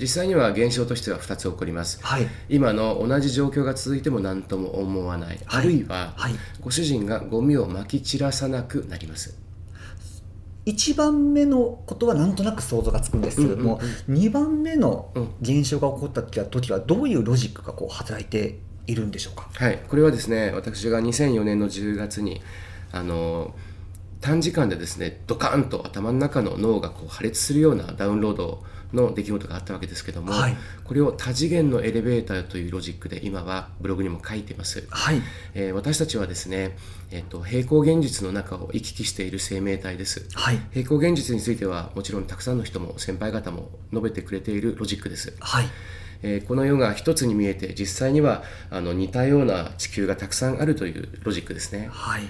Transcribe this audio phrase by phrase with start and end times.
[0.00, 2.28] 実際には現象としては2つ起こります、はい。
[2.48, 6.34] 今の同じ状況が続いても何とも思わない、あるいは、はい。
[6.60, 9.36] ご主人がゴミをまき散らさなくなります。
[10.66, 15.28] 1番目のことはなんとなく想像がつくんですけれども、2番目のうん。
[15.40, 19.50] 現象が起こった時はどういうロジックがこう働いているんでしょうか？
[19.52, 22.40] はい、これはですね私が2004年の10月に
[22.90, 23.54] あの
[24.20, 28.62] 短時間でですねドカーンと頭の中の脳がこう破裂するようなダウンロード
[28.92, 30.56] の出来事があったわけですけども、はい。
[30.84, 35.22] これを多次元のエレベーターというロジックで今はブログにも書いています、はい。
[35.54, 36.76] えー私たちはですね、
[37.10, 40.26] えっと平行現実の中を行き来している生命体です。
[40.34, 40.60] はい。
[40.72, 45.36] 平行現実についてはもちろんたくさんの人も先輩方も述べてくれているロジックです。
[45.40, 45.66] はい。
[46.22, 51.88] えーこの世が一つに見えて実際にはあの似たような地球がたくさんあるというロジックですね。
[51.92, 52.22] はい。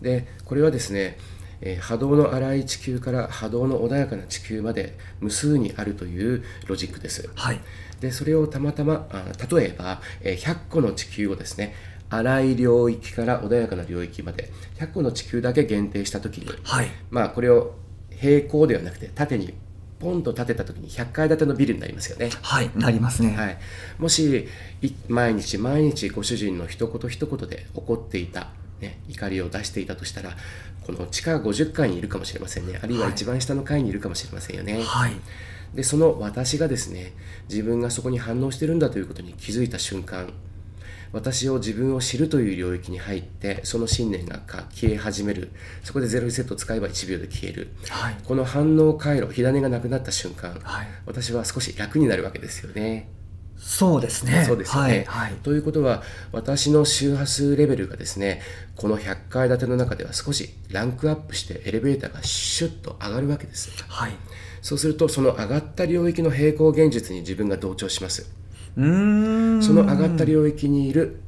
[0.00, 1.18] でこれはですね、
[1.64, 7.28] えー波動の荒い地球から波動の穏やかな地球まで無数にあるというロジックです。
[7.34, 7.60] はい。
[8.00, 9.24] でそれをたまたまあ
[9.54, 11.74] 例えば、えー100個の地球をですね
[12.10, 16.86] 荒い領域から穏やかな領域まで100個の地球だけ限定した時にはい。
[17.10, 17.74] まあこれを
[18.10, 19.54] 平行ではなくて縦に
[19.98, 22.30] ポンと建てた時に100階建てのビルになりますよね。
[22.42, 23.58] はいなりますね、はい、
[23.98, 24.48] もし
[24.82, 28.48] い毎日毎日ご主人の一言一言で怒っていた、
[28.84, 30.36] ね、怒りを出していたとしたら
[30.86, 32.78] この地下50階にいるかもしれませんね。
[32.82, 33.12] あるいははい。
[33.12, 35.12] 一番下の階にいるかもしれませんよね、はい。
[35.74, 37.12] でその私がですね
[37.48, 40.32] 自分がそこに反応してるんだということに気づいた瞬間
[41.12, 45.50] 私を自分を知るという領域に入ってその信念がか消え始める。
[45.84, 47.68] そこでゼロリセットを使えば1秒で消える。
[47.88, 48.16] はい。
[48.24, 50.88] この反応回路火種がなくなった瞬間はい。
[51.06, 53.08] 私は少し楽になるわけですよね
[53.66, 54.44] そうですね。
[54.46, 55.06] そうですよね。
[55.08, 55.28] はい。
[55.28, 55.32] はい。
[55.42, 58.42] ということは私の周波数レベルがですね
[58.76, 63.70] この100階建ての中では少しランクアップしてエレベーターがシュッと上がるわけです。
[63.88, 64.12] はい、
[64.60, 68.30] そうするとその上がった領域の平行現実に自分が同調します。
[68.76, 69.62] うーん。
[69.62, 71.22] その上がった領域にいる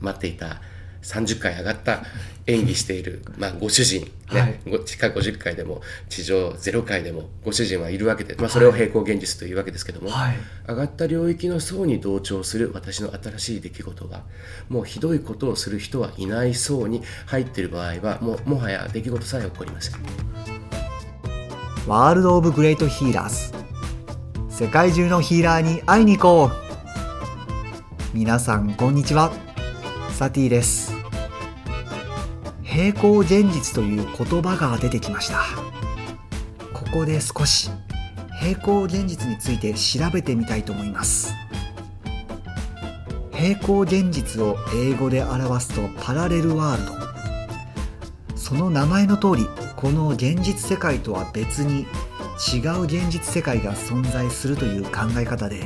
[0.00, 0.60] 待っていた
[1.02, 2.02] 30階上がった
[2.46, 4.60] 演技している、まあ、ご主人、ねはい。
[4.68, 10.36] ご地下50階でも地上0階でもご主人はいるわけで、まあ、それを平行現実というわけですけども、はい。
[10.68, 14.22] 上がった領域の層に同調する私の新しい出来事が
[14.68, 19.94] もうひどいことをする人はいない層に入っている場合はもうもはや出来事さえ起こりません。
[21.86, 23.52] ワールド・オブ・グレート・ヒーラーズ
[24.48, 26.70] 世界中のヒーラーに会いに行こう。
[28.12, 29.32] 皆さんこんにちは
[30.20, 30.92] サティです。
[32.62, 35.40] 平行現実という言葉が出てきました。
[36.74, 37.70] ここで少し
[38.38, 41.32] 平行現実について調べてみたいと思います。
[43.32, 48.36] 平行現実を英語で表すとパラレルワールド。
[48.36, 51.86] その名前の通りこの現実世界とは別に
[52.54, 55.62] 違う現実世界が存在するという考え方で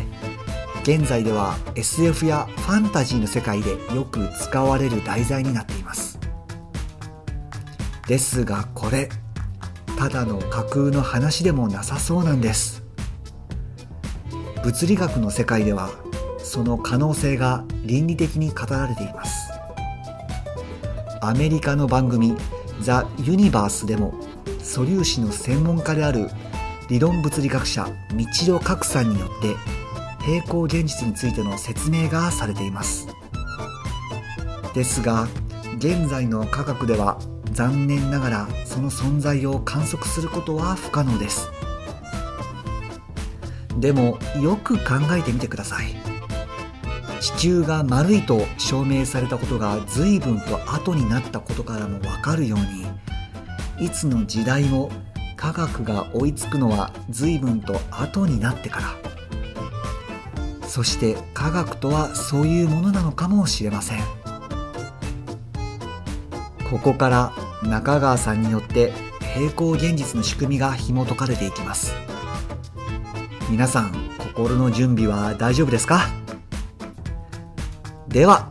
[0.85, 6.19] 現在では SF やファンタジーの世界でよく使われる題材になっています。
[8.07, 9.09] ですがこれ
[9.97, 12.83] ただの架空の話でもなさそうなんです。
[14.63, 15.89] 物理学の世界では
[16.37, 19.51] その可能性が倫理的に語られています。
[21.23, 22.37] アメリカの番組
[22.83, 24.13] 「ザ・ユニバース」でも
[24.63, 26.29] 素粒子の専門家である
[26.91, 29.74] 理論物理学者道戸角さんによって
[30.25, 33.09] 平行現実についての説明がされています。
[34.75, 35.29] ですが
[35.77, 37.19] 現在の科学では
[37.53, 41.51] 残念ながらその存在を観測することは不可能です。
[43.79, 45.95] でもよく考えてみてください。
[47.21, 52.59] 地球が丸いと証明されたことが随分と後になったことからもわかるよう
[53.81, 54.91] にいつの時代も
[55.37, 59.14] 科学が追いつくのは随分と後になってから。
[60.75, 64.01] そして科学とはそういうものなのかもしれません。
[66.69, 68.93] ここから中川さんによって
[69.37, 71.95] 平行現実の仕組みが紐解かれていきます。
[73.49, 76.09] 皆さん心の準備は大丈夫ですか？
[78.09, 78.49] では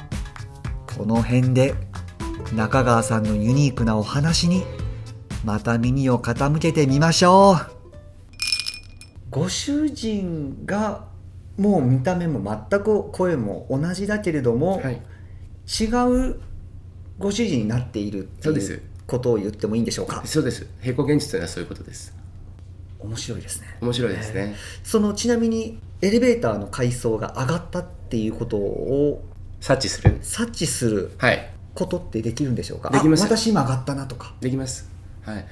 [0.97, 1.75] この辺で
[2.55, 4.63] 中川さんのユニークなお話に
[5.43, 7.57] また耳を傾けてみましょう。
[9.29, 11.11] ご主人が
[11.57, 15.01] もう見た目も全く声も同じだけれども、はい。
[15.79, 15.85] 違
[16.31, 16.39] う
[17.19, 20.21] ご主人になっているっていうことを言ってもいいんでしょうか？
[20.25, 20.67] そうです。
[20.81, 22.13] 平行現実というのはそういうことです。
[22.99, 23.67] 面白いですね。
[23.81, 29.23] 面白いですね、そのちなみにエレベーターの階層が上がったっていうことを
[29.61, 30.17] 察知する。
[30.21, 31.49] 察知するはい。
[31.75, 32.89] ことってできるんでしょうか？
[32.89, 33.23] できます。
[33.23, 34.33] あ私今上がったなとか。
[34.41, 34.89] できます。
[35.23, 35.45] はい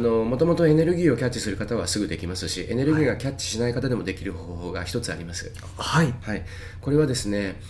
[0.00, 6.14] もともとエネルギーをキャッチする方はすぐできますしエネルギーがキャッチしない方でもできる方法が一つあります、はい。
[6.22, 6.42] はい、
[6.80, 7.60] これはですね、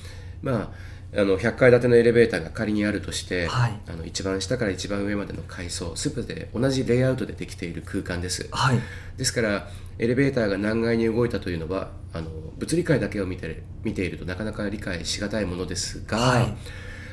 [0.40, 0.72] ま
[1.14, 3.80] あ、あの100階建てのエレベーターが仮にあるとして、はい。
[3.88, 8.48] あの一番下から一番上までの階層すべて同じレイアウトでできている空間です。
[8.52, 8.78] はい。
[9.16, 9.68] ですから
[9.98, 16.56] エレベーターが何階に動いたというのはあの物理界だけを見て見ているとなかなか理解しがたいものですが、はい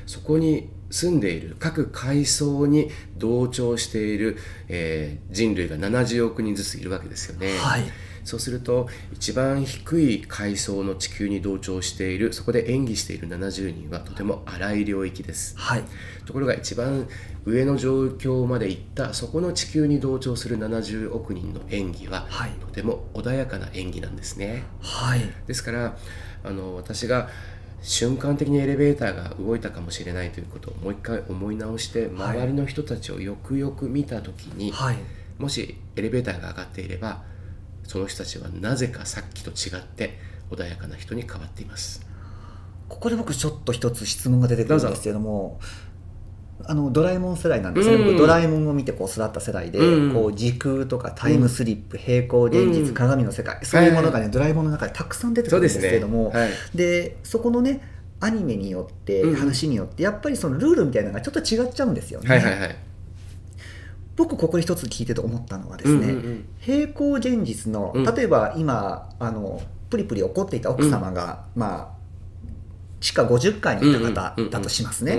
[0.09, 7.55] そこに住んでいる各階層に同調している、えー人類が70億人ずついるわけですよね。
[7.59, 7.83] はい。
[8.23, 15.55] そうすると一番低い階層の地球に同調しているそこで演技している70人はとても荒い領域です。
[15.55, 15.83] はい。
[16.25, 17.07] ところが一番
[17.45, 22.51] 上の状況まで行ったそこの地球に同調する70億人の演技は、はい。
[22.59, 24.63] とても穏やかな演技なんですね。
[24.81, 25.21] はい。
[25.45, 25.95] ですから
[26.43, 27.29] あの私が
[27.81, 32.37] 瞬間的にエレベーターが動いたかもしれないということをもう一回思い直してはい。
[32.37, 34.97] 周りの人たちをよくよく見た時に、はい。
[35.37, 37.23] もしエレベーターが上がっていれば
[37.83, 40.19] その人たちはなぜかさっきと違って
[40.51, 42.05] 穏やかな人に変わっています。
[42.89, 45.59] ここで僕ちょっと一つ質問が出てくるんですけども
[46.65, 48.05] あのドラえもん世代なんですね、うん。
[48.05, 50.13] 僕ドラえもんを見てこう育った世代で、うん。
[50.13, 52.93] こう時空とかタイムスリップ、平行現実、うん。
[52.93, 57.81] 鏡の世界そういうものがね、ドラえもんの中でたくさん出てくるんですけれども、はい、でそこのね
[58.19, 59.35] アニメによってうん。
[59.35, 62.75] 話によってやっぱりそのルールみたいなのがちょっと違っちゃうんですよね、はいはいはい。
[64.15, 66.45] 僕ここで一つ聞いてて思ったのはですね、うんうんうん。
[66.59, 68.03] 平行現実のうん。
[68.03, 71.98] 例えば今あのプリプリ怒っていた奥様が、まあ
[72.99, 75.17] 地下50階にいた方だとしますね、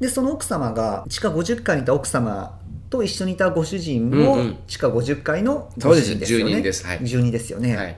[0.00, 2.58] でその奥様が地下50階にいた奥様
[2.92, 4.58] と一緒にいたご主人うんもうん。
[4.66, 6.08] 地下50階のごそうです。
[6.26, 6.98] 主人ですよね。
[7.02, 7.32] 住人はい。
[7.32, 7.96] ですよね、はい、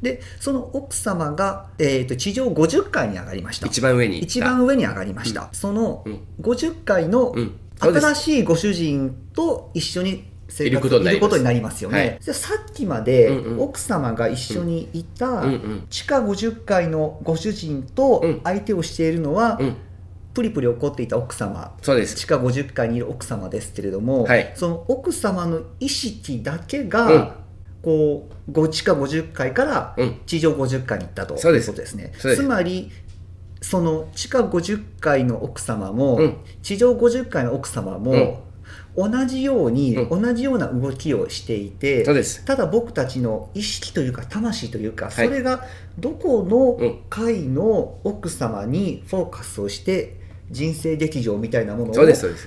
[0.00, 3.66] でその奥様が、えー、と地上50階に上がりました。
[3.66, 4.20] 一番上に。
[4.20, 7.58] 一番上に上がりました、そのうん50階のうん。
[7.78, 8.06] そうです。
[8.06, 11.82] 新しいご主人と一緒に生活いることになります。
[11.82, 12.34] よね、はい。
[12.34, 15.44] さっきまで奥様が一緒にいた
[15.90, 18.40] 地下50階のご主人とうん。
[18.44, 19.76] 相手をしているのは、うん。
[20.34, 21.74] プリプリ怒っていた奥様。
[21.82, 22.14] そうです。
[22.14, 24.52] 地下50階にいる奥様ですけれども、はい。
[24.54, 27.32] その奥様の意識だけが、うん。
[27.82, 30.20] こうご地下50階からうん。
[30.26, 32.12] 地上50階に行ったとそういうことですね。
[32.18, 32.90] つまり
[33.60, 36.36] その地下50階の奥様も、うん。
[36.62, 38.42] 地上50階の奥様も、
[38.96, 42.44] 同じように、う同じような動きをしていて、そうです。
[42.44, 45.10] ただ僕たちの意識というか魂というか、い。
[45.12, 45.64] それが
[45.98, 47.02] どこうのん。
[47.10, 50.16] 階の奥様にフォーカスをして
[50.50, 51.94] 人生劇場みたいなものを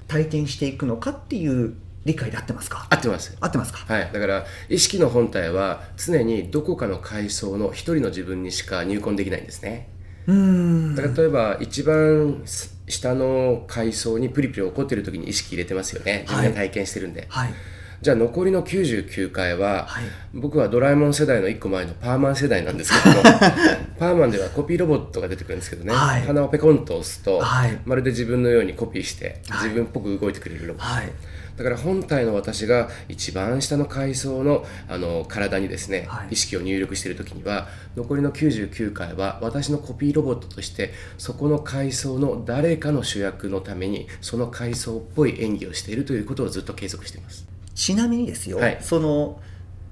[0.07, 1.75] 体験していくのかっていう
[2.05, 2.87] 理解で合ってますか？
[2.89, 3.37] 合ってます。
[3.39, 3.93] 合ってますか？
[3.93, 9.89] はい、だから意識の本体は常にどこかの階層の一人の自分にしか入魂できないんですね。
[10.25, 10.95] うーん。
[10.95, 12.41] だから例えば一番
[12.89, 16.25] 下の階層にプリプリ起こってる時に意識入れてますよね。
[16.27, 17.53] 自分が体験してるんで、はい。
[18.01, 20.03] じゃあ残りの99回は、はい。
[20.33, 23.23] 僕はドラえもん世代の1個前のパーマン世代なんですけども
[23.99, 26.21] パーマンではコピーロボットが出てくるんですけどね、はい。
[26.23, 27.77] 鼻をペコンと押すと、はい。
[27.85, 29.67] まるで自分のようにコピーしてはい。
[29.69, 31.11] 自分っぽく動いてくれるロボット、はい
[31.59, 37.67] だから本体の私が一番下の階層のあの体にですね、はい意識を入力している時には
[37.97, 47.45] 残りの99回は私のコピーロボットとしてそこの階層の誰かの主役のためにその階層っぽい演技をしているということをずっと継続しています。
[47.75, 49.41] ちなみにですよ、はいその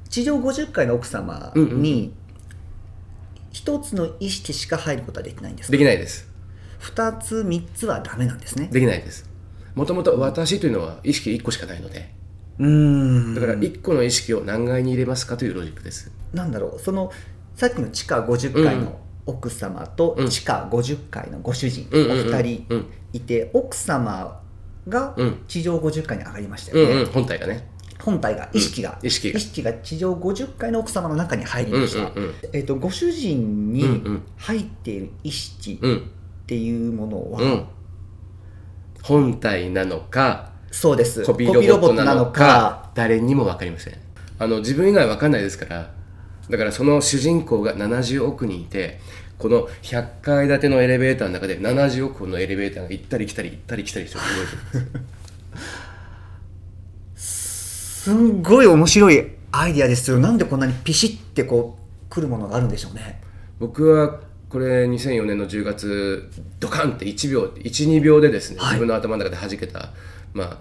[0.09, 2.13] 地上50階の奥様に
[3.51, 5.71] 一つの意識しか入ることはできないんですか？
[5.73, 6.29] できないです。
[6.79, 9.26] 二つ三つはダメなんですねできないです。
[9.77, 12.09] もともと私というのは意識1個しかないので、
[12.57, 13.35] うーん。
[13.35, 16.11] だから1個の意識を何階に入れますかというロジックです。
[16.33, 16.79] なんだろう。
[16.79, 17.11] その
[17.55, 20.29] さっきの地下50階の奥様とうん。
[20.29, 22.85] 地下50階のご主人、うんうんうんお二人うん。
[23.13, 24.41] いて奥様
[24.89, 25.43] がうん。
[25.47, 27.69] 地上50階に上がりましたよね、うんうん、本体がね。
[27.99, 29.73] 本体が意識が、意識が。
[29.73, 34.23] 地上50階の奥様の中に入りました、うんうんうんえっとご主人うんにうん。
[34.37, 35.97] 入っている意識うん。
[35.97, 35.99] っ
[36.47, 37.65] ていうものは、うん。
[39.07, 41.23] 本体なのか、そうです。
[41.23, 43.93] コピーロボットなのか誰にも分かりません。
[44.37, 45.91] あの自分以外分かんないですから。
[46.49, 48.99] だからその主人公が70億人いて
[49.37, 54.81] この100階建てのエレベーターの中で70億本のエレベーターが行ったり来たり行ったり来たりして動いてる。
[54.81, 54.91] ん
[57.13, 60.19] ですすんごい面白いアイディアですよ。
[60.19, 63.21] なんでこんなにピシッてこう来るものがあるんでしょうね。
[63.59, 64.19] 僕は
[64.49, 68.69] これ2004年の10月ドカンって1秒12秒でですね、はい。
[68.71, 69.89] 自分の頭の中で弾けた、
[70.33, 70.57] まあ、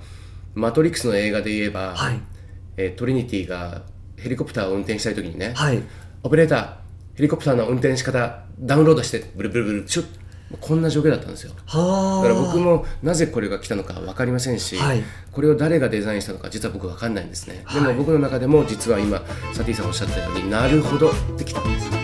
[0.55, 2.21] マトリックスの映画で言えば、はい。
[2.77, 3.83] えートリニティが
[4.17, 5.83] ヘリコプターを運転したい時にね、はい。
[6.23, 6.75] オペレーター
[7.15, 10.07] ヘリコプターの運転仕方ダウンロードしてブルブルブルシュッ
[10.61, 11.53] こんな状況だったんですよ。
[11.67, 12.29] はあ。
[12.29, 15.03] だから僕もなぜこれが来たのか分かりませんし、はい。
[15.33, 17.83] これを誰がデザインしたのか実は僕分かんないんですね、はい。
[17.83, 21.96] でも僕の中でも実は今サティさんおっしゃったようになるほどってきたんです